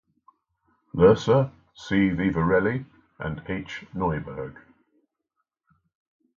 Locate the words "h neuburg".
3.47-4.55